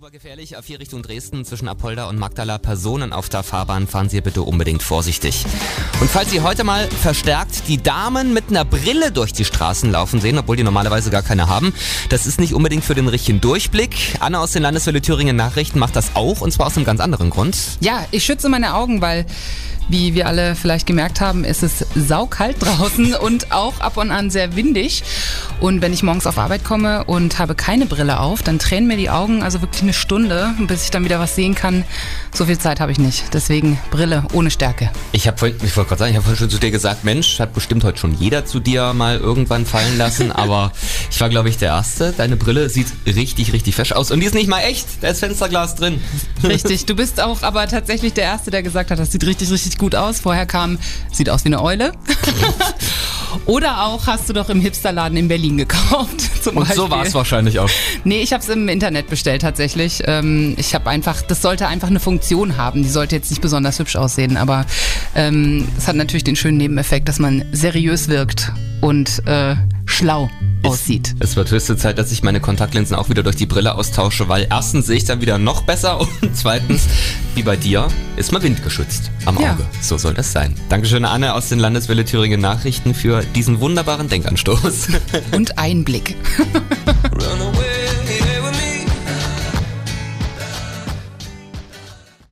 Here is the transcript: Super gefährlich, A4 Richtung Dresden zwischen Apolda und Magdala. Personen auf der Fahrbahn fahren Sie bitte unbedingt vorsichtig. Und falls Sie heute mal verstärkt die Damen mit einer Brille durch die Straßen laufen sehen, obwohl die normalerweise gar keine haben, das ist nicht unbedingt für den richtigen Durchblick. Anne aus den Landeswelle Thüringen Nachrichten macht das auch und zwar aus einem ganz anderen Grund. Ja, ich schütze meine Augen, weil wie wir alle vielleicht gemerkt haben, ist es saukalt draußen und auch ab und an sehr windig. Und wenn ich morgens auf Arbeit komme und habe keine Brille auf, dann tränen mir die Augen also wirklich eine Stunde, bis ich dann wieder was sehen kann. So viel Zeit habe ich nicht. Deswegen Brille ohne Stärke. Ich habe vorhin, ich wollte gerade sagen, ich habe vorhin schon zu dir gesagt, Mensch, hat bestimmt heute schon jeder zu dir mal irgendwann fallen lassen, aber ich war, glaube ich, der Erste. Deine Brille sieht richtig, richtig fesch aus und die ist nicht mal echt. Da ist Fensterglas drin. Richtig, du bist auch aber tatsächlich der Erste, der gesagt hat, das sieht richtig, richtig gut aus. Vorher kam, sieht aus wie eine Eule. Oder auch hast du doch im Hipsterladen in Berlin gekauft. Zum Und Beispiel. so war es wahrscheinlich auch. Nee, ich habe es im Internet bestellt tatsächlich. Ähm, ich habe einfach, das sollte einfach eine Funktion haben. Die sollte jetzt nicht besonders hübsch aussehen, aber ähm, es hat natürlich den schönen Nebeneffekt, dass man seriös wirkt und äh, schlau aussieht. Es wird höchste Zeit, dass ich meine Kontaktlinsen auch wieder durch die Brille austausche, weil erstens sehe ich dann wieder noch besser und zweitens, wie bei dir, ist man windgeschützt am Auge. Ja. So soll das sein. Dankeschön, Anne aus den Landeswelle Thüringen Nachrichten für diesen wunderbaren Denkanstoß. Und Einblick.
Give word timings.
Super 0.00 0.12
gefährlich, 0.12 0.56
A4 0.56 0.78
Richtung 0.80 1.02
Dresden 1.02 1.44
zwischen 1.44 1.68
Apolda 1.68 2.08
und 2.08 2.18
Magdala. 2.18 2.56
Personen 2.56 3.12
auf 3.12 3.28
der 3.28 3.42
Fahrbahn 3.42 3.86
fahren 3.86 4.08
Sie 4.08 4.22
bitte 4.22 4.40
unbedingt 4.40 4.82
vorsichtig. 4.82 5.44
Und 6.00 6.08
falls 6.08 6.30
Sie 6.30 6.40
heute 6.40 6.64
mal 6.64 6.88
verstärkt 6.88 7.68
die 7.68 7.82
Damen 7.82 8.32
mit 8.32 8.48
einer 8.48 8.64
Brille 8.64 9.12
durch 9.12 9.34
die 9.34 9.44
Straßen 9.44 9.90
laufen 9.92 10.18
sehen, 10.18 10.38
obwohl 10.38 10.56
die 10.56 10.62
normalerweise 10.62 11.10
gar 11.10 11.20
keine 11.20 11.48
haben, 11.48 11.74
das 12.08 12.26
ist 12.26 12.40
nicht 12.40 12.54
unbedingt 12.54 12.82
für 12.82 12.94
den 12.94 13.08
richtigen 13.08 13.42
Durchblick. 13.42 14.16
Anne 14.20 14.38
aus 14.38 14.52
den 14.52 14.62
Landeswelle 14.62 15.02
Thüringen 15.02 15.36
Nachrichten 15.36 15.78
macht 15.78 15.96
das 15.96 16.16
auch 16.16 16.40
und 16.40 16.50
zwar 16.50 16.68
aus 16.68 16.78
einem 16.78 16.86
ganz 16.86 17.00
anderen 17.00 17.28
Grund. 17.28 17.58
Ja, 17.80 18.06
ich 18.10 18.24
schütze 18.24 18.48
meine 18.48 18.76
Augen, 18.76 19.02
weil 19.02 19.26
wie 19.90 20.14
wir 20.14 20.28
alle 20.28 20.54
vielleicht 20.54 20.86
gemerkt 20.86 21.20
haben, 21.20 21.44
ist 21.44 21.62
es 21.62 21.84
saukalt 21.94 22.56
draußen 22.60 23.14
und 23.14 23.52
auch 23.52 23.80
ab 23.80 23.96
und 23.96 24.10
an 24.10 24.30
sehr 24.30 24.54
windig. 24.54 25.02
Und 25.60 25.82
wenn 25.82 25.92
ich 25.92 26.02
morgens 26.02 26.26
auf 26.26 26.38
Arbeit 26.38 26.64
komme 26.64 27.04
und 27.04 27.38
habe 27.38 27.54
keine 27.54 27.86
Brille 27.86 28.20
auf, 28.20 28.42
dann 28.42 28.58
tränen 28.58 28.86
mir 28.86 28.96
die 28.96 29.10
Augen 29.10 29.42
also 29.42 29.60
wirklich 29.60 29.82
eine 29.82 29.92
Stunde, 29.92 30.54
bis 30.60 30.84
ich 30.84 30.90
dann 30.90 31.04
wieder 31.04 31.18
was 31.18 31.34
sehen 31.34 31.54
kann. 31.54 31.84
So 32.32 32.46
viel 32.46 32.58
Zeit 32.58 32.80
habe 32.80 32.92
ich 32.92 32.98
nicht. 32.98 33.34
Deswegen 33.34 33.78
Brille 33.90 34.24
ohne 34.32 34.50
Stärke. 34.50 34.90
Ich 35.12 35.26
habe 35.26 35.36
vorhin, 35.36 35.58
ich 35.62 35.76
wollte 35.76 35.88
gerade 35.88 35.98
sagen, 35.98 36.10
ich 36.12 36.16
habe 36.16 36.24
vorhin 36.24 36.38
schon 36.38 36.50
zu 36.50 36.58
dir 36.58 36.70
gesagt, 36.70 37.04
Mensch, 37.04 37.40
hat 37.40 37.52
bestimmt 37.52 37.82
heute 37.82 37.98
schon 37.98 38.14
jeder 38.14 38.46
zu 38.46 38.60
dir 38.60 38.94
mal 38.94 39.18
irgendwann 39.18 39.66
fallen 39.66 39.98
lassen, 39.98 40.30
aber 40.40 40.72
ich 41.20 41.22
war, 41.22 41.28
glaube 41.28 41.50
ich, 41.50 41.58
der 41.58 41.68
Erste. 41.68 42.14
Deine 42.16 42.38
Brille 42.38 42.70
sieht 42.70 42.86
richtig, 43.04 43.52
richtig 43.52 43.74
fesch 43.74 43.92
aus 43.92 44.10
und 44.10 44.20
die 44.20 44.26
ist 44.26 44.34
nicht 44.34 44.48
mal 44.48 44.60
echt. 44.60 44.86
Da 45.02 45.08
ist 45.08 45.18
Fensterglas 45.18 45.74
drin. 45.74 46.00
Richtig, 46.42 46.86
du 46.86 46.94
bist 46.94 47.20
auch 47.20 47.42
aber 47.42 47.68
tatsächlich 47.68 48.14
der 48.14 48.24
Erste, 48.24 48.50
der 48.50 48.62
gesagt 48.62 48.90
hat, 48.90 48.98
das 48.98 49.12
sieht 49.12 49.26
richtig, 49.26 49.50
richtig 49.50 49.76
gut 49.76 49.94
aus. 49.94 50.20
Vorher 50.20 50.46
kam, 50.46 50.78
sieht 51.12 51.28
aus 51.28 51.44
wie 51.44 51.48
eine 51.50 51.62
Eule. 51.62 51.92
Oder 53.44 53.84
auch 53.84 54.06
hast 54.06 54.30
du 54.30 54.32
doch 54.32 54.48
im 54.48 54.62
Hipsterladen 54.62 55.14
in 55.18 55.28
Berlin 55.28 55.58
gekauft. 55.58 56.22
Zum 56.42 56.56
Und 56.56 56.62
Beispiel. 56.62 56.76
so 56.76 56.90
war 56.90 57.04
es 57.04 57.12
wahrscheinlich 57.12 57.58
auch. 57.58 57.68
Nee, 58.04 58.22
ich 58.22 58.32
habe 58.32 58.42
es 58.42 58.48
im 58.48 58.66
Internet 58.70 59.10
bestellt 59.10 59.42
tatsächlich. 59.42 60.02
Ähm, 60.06 60.54
ich 60.56 60.74
habe 60.74 60.88
einfach, 60.88 61.20
das 61.20 61.42
sollte 61.42 61.68
einfach 61.68 61.88
eine 61.88 62.00
Funktion 62.00 62.56
haben. 62.56 62.82
Die 62.82 62.88
sollte 62.88 63.14
jetzt 63.14 63.28
nicht 63.28 63.42
besonders 63.42 63.78
hübsch 63.78 63.96
aussehen, 63.96 64.38
aber 64.38 64.64
ähm, 65.14 65.68
es 65.76 65.86
hat 65.86 65.96
natürlich 65.96 66.24
den 66.24 66.36
schönen 66.36 66.56
Nebeneffekt, 66.56 67.10
dass 67.10 67.18
man 67.18 67.44
seriös 67.52 68.08
wirkt 68.08 68.52
und 68.80 69.20
äh, 69.26 69.54
schlau 69.84 70.30
aussieht. 70.62 71.14
Es 71.18 71.36
wird 71.36 71.50
höchste 71.50 71.76
Zeit, 71.76 71.98
dass 71.98 72.12
ich 72.12 72.22
meine 72.22 72.40
Kontaktlinsen 72.40 72.96
auch 72.96 73.08
wieder 73.08 73.22
durch 73.22 73.36
die 73.36 73.46
Brille 73.46 73.74
austausche, 73.74 74.28
weil 74.28 74.46
erstens 74.50 74.86
sehe 74.86 74.96
ich 74.96 75.04
dann 75.04 75.20
wieder 75.20 75.38
noch 75.38 75.62
besser 75.62 76.00
und 76.22 76.36
zweitens, 76.36 76.86
wie 77.34 77.42
bei 77.42 77.56
dir, 77.56 77.88
ist 78.16 78.32
man 78.32 78.42
windgeschützt 78.42 79.10
am 79.24 79.38
Auge. 79.38 79.46
Ja. 79.46 79.58
So 79.80 79.98
soll 79.98 80.14
das 80.14 80.32
sein. 80.32 80.54
Dankeschön, 80.68 81.04
Anne 81.04 81.34
aus 81.34 81.48
den 81.48 81.58
Landeswelle 81.58 82.04
Thüringen 82.04 82.40
Nachrichten 82.40 82.94
für 82.94 83.22
diesen 83.34 83.60
wunderbaren 83.60 84.08
Denkanstoß. 84.08 84.88
Und 85.32 85.58
Einblick. 85.58 86.16